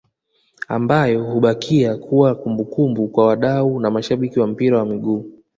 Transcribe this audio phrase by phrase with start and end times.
[0.67, 5.25] ambayo hubakia kuwa kumbukumbu kwa wadau na mashabiki wa mpira wa miguu